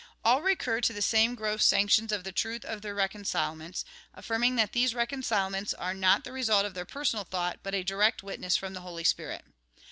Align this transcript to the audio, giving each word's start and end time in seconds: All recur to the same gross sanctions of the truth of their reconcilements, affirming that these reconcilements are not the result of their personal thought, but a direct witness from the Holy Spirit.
All 0.25 0.41
recur 0.41 0.81
to 0.81 0.93
the 0.93 1.01
same 1.03 1.35
gross 1.35 1.63
sanctions 1.63 2.11
of 2.11 2.23
the 2.23 2.31
truth 2.31 2.65
of 2.65 2.81
their 2.81 2.95
reconcilements, 2.95 3.85
affirming 4.15 4.55
that 4.55 4.71
these 4.71 4.95
reconcilements 4.95 5.75
are 5.75 5.93
not 5.93 6.23
the 6.23 6.31
result 6.31 6.65
of 6.65 6.73
their 6.73 6.85
personal 6.85 7.23
thought, 7.23 7.59
but 7.61 7.75
a 7.75 7.83
direct 7.83 8.23
witness 8.23 8.57
from 8.57 8.73
the 8.73 8.81
Holy 8.81 9.03
Spirit. 9.03 9.45